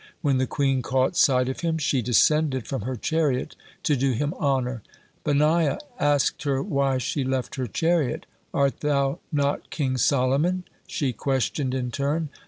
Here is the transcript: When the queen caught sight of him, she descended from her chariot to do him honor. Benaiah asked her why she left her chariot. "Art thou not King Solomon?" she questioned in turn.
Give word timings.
When 0.23 0.39
the 0.39 0.47
queen 0.47 0.81
caught 0.81 1.15
sight 1.15 1.47
of 1.47 1.59
him, 1.59 1.77
she 1.77 2.01
descended 2.01 2.65
from 2.65 2.81
her 2.81 2.95
chariot 2.95 3.55
to 3.83 3.95
do 3.95 4.13
him 4.13 4.33
honor. 4.39 4.81
Benaiah 5.23 5.77
asked 5.99 6.41
her 6.41 6.63
why 6.63 6.97
she 6.97 7.23
left 7.23 7.53
her 7.53 7.67
chariot. 7.67 8.25
"Art 8.51 8.79
thou 8.79 9.19
not 9.31 9.69
King 9.69 9.97
Solomon?" 9.97 10.63
she 10.87 11.13
questioned 11.13 11.75
in 11.75 11.91
turn. 11.91 12.29